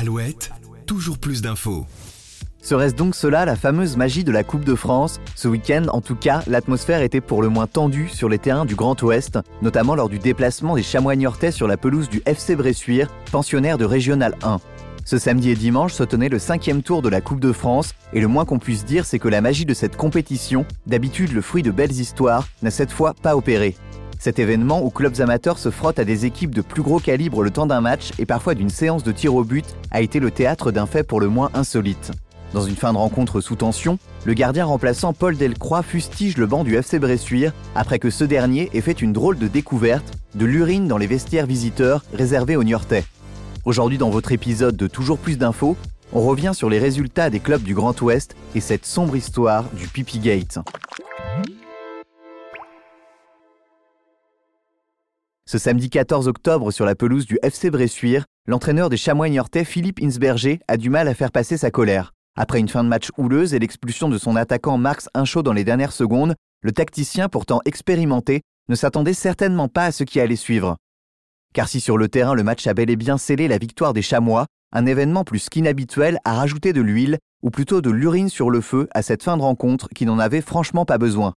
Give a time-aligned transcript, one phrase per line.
[0.00, 0.52] Alouette,
[0.86, 1.84] toujours plus d'infos.
[2.62, 5.18] Serait-ce donc cela la fameuse magie de la Coupe de France?
[5.34, 8.76] Ce week-end, en tout cas, l'atmosphère était pour le moins tendue sur les terrains du
[8.76, 13.08] Grand Ouest, notamment lors du déplacement des chamois niortais sur la pelouse du FC Bressuire,
[13.32, 14.60] pensionnaire de Régional 1.
[15.04, 18.20] Ce samedi et dimanche se tenait le cinquième tour de la Coupe de France, et
[18.20, 21.64] le moins qu'on puisse dire, c'est que la magie de cette compétition, d'habitude le fruit
[21.64, 23.74] de belles histoires, n'a cette fois pas opéré.
[24.18, 27.50] Cet événement où clubs amateurs se frottent à des équipes de plus gros calibre le
[27.50, 30.72] temps d'un match et parfois d'une séance de tir au but a été le théâtre
[30.72, 32.10] d'un fait pour le moins insolite.
[32.52, 36.64] Dans une fin de rencontre sous tension, le gardien remplaçant Paul Delcroix fustige le banc
[36.64, 40.88] du FC Bressuire après que ce dernier ait fait une drôle de découverte de l'urine
[40.88, 43.04] dans les vestiaires visiteurs réservés aux Niortais.
[43.64, 45.76] Aujourd'hui dans votre épisode de Toujours plus d'infos,
[46.12, 49.86] on revient sur les résultats des clubs du Grand Ouest et cette sombre histoire du
[49.86, 50.58] Pipi Gate.
[55.50, 59.98] Ce samedi 14 octobre, sur la pelouse du FC Bressuire, l'entraîneur des Chamois niortais, Philippe
[60.02, 62.12] Insberger, a du mal à faire passer sa colère.
[62.36, 65.64] Après une fin de match houleuse et l'expulsion de son attaquant Marx Inchaud dans les
[65.64, 70.76] dernières secondes, le tacticien, pourtant expérimenté, ne s'attendait certainement pas à ce qui allait suivre.
[71.54, 74.02] Car si sur le terrain le match a bel et bien scellé la victoire des
[74.02, 78.60] Chamois, un événement plus qu'inhabituel a rajouté de l'huile, ou plutôt de l'urine sur le
[78.60, 81.32] feu à cette fin de rencontre qui n'en avait franchement pas besoin.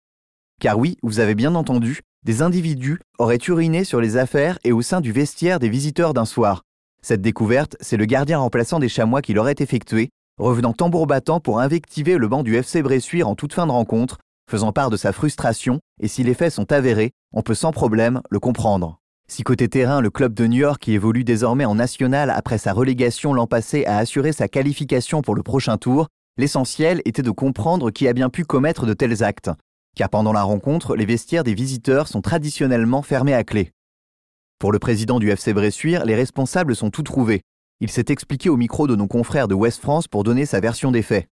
[0.62, 4.83] Car oui, vous avez bien entendu, des individus auraient uriné sur les affaires et au
[4.83, 6.62] sein du vestiaire des visiteurs d'un soir.
[7.00, 11.58] Cette découverte, c'est le gardien remplaçant des chamois qui l'aurait effectuée, revenant tambour battant pour
[11.58, 14.19] invectiver le banc du FC Bressuire en toute fin de rencontre,
[14.50, 18.20] faisant part de sa frustration, et si les faits sont avérés, on peut sans problème
[18.28, 18.98] le comprendre.
[19.27, 22.74] Si côté terrain, le club de New York, qui évolue désormais en national après sa
[22.74, 27.91] relégation l'an passé, a assuré sa qualification pour le prochain tour, l'essentiel était de comprendre
[27.91, 29.50] qui a bien pu commettre de tels actes
[29.99, 33.73] car pendant la rencontre, les vestiaires des visiteurs sont traditionnellement fermés à clé.
[34.61, 37.43] Pour le président du FC Bressuire, les responsables sont tout trouvés.
[37.81, 40.93] Il s'est expliqué au micro de nos confrères de West France pour donner sa version
[40.93, 41.27] des faits.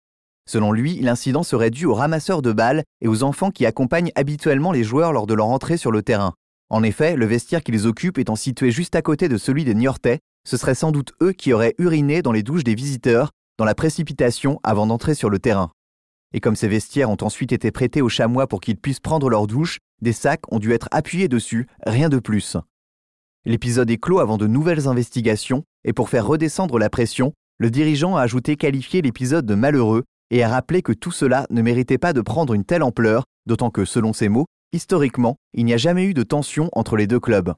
[0.48, 4.72] Selon lui, l'incident serait dû aux ramasseurs de balles et aux enfants qui accompagnent habituellement
[4.72, 6.34] les joueurs lors de leur entrée sur le terrain.
[6.68, 10.18] En effet, le vestiaire qu'ils occupent étant situé juste à côté de celui des Niortais,
[10.44, 13.76] ce serait sans doute eux qui auraient uriné dans les douches des visiteurs dans la
[13.76, 15.70] précipitation avant d'entrer sur le terrain.
[16.36, 19.46] Et comme ces vestiaires ont ensuite été prêtés aux chamois pour qu'ils puissent prendre leur
[19.46, 22.58] douche, des sacs ont dû être appuyés dessus, rien de plus.
[23.46, 28.16] L'épisode est clos avant de nouvelles investigations, et pour faire redescendre la pression, le dirigeant
[28.16, 32.12] a ajouté qualifier l'épisode de malheureux et a rappelé que tout cela ne méritait pas
[32.12, 34.44] de prendre une telle ampleur, d'autant que, selon ses mots,
[34.74, 37.54] historiquement, il n'y a jamais eu de tension entre les deux clubs.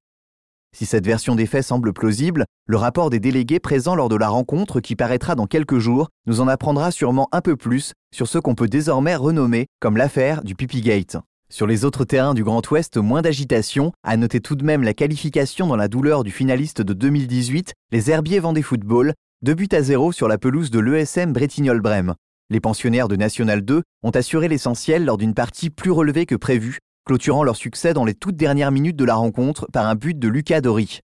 [0.78, 4.28] Si cette version des faits semble plausible, le rapport des délégués présents lors de la
[4.28, 8.38] rencontre qui paraîtra dans quelques jours nous en apprendra sûrement un peu plus sur ce
[8.38, 11.16] qu'on peut désormais renommer comme l'affaire du Gate.
[11.50, 14.94] Sur les autres terrains du Grand Ouest, moins d'agitation, à noter tout de même la
[14.94, 19.82] qualification dans la douleur du finaliste de 2018, les Herbiers Vendée Football, 2 buts à
[19.82, 22.14] 0 sur la pelouse de l'ESM Bretignolles-Brême.
[22.50, 26.78] Les pensionnaires de National 2 ont assuré l'essentiel lors d'une partie plus relevée que prévu
[27.08, 30.28] clôturant leur succès dans les toutes dernières minutes de la rencontre par un but de
[30.28, 31.00] Lucas Dory.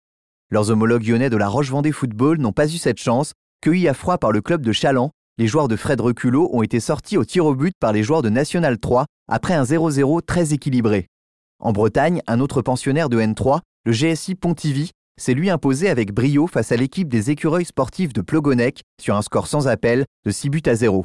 [0.49, 3.34] Leurs homologues lyonnais de la Roche-Vendée Football n'ont pas eu cette chance.
[3.61, 6.81] Cueillis à froid par le club de Chaland, les joueurs de Fred Reculot ont été
[6.81, 10.55] sortis au tir au but par les joueurs de National 3 après un 0-0 très
[10.55, 11.06] équilibré.
[11.59, 16.47] En Bretagne, un autre pensionnaire de N3, le GSI Pontivy, s'est lui imposé avec brio
[16.47, 20.49] face à l'équipe des écureuils sportifs de Plogonec sur un score sans appel de 6
[20.49, 21.05] buts à 0.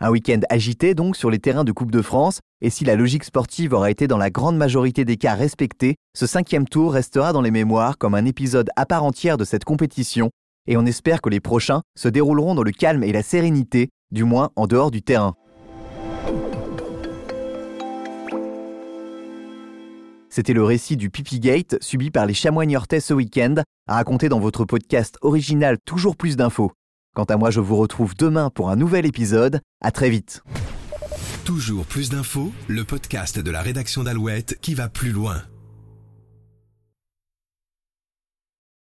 [0.00, 3.22] Un week-end agité donc sur les terrains de Coupe de France, et si la logique
[3.22, 7.42] sportive aura été dans la grande majorité des cas respectée, ce cinquième tour restera dans
[7.42, 10.30] les mémoires comme un épisode à part entière de cette compétition,
[10.66, 14.24] et on espère que les prochains se dérouleront dans le calme et la sérénité, du
[14.24, 15.34] moins en dehors du terrain.
[20.28, 24.28] C'était le récit du Pipi Gate subi par les chamois niortais ce week-end, à raconter
[24.28, 26.72] dans votre podcast original Toujours plus d'infos.
[27.14, 29.60] Quant à moi, je vous retrouve demain pour un nouvel épisode.
[29.80, 30.42] À très vite.
[31.44, 35.42] Toujours plus d'infos, le podcast de la rédaction d'Alouette qui va plus loin.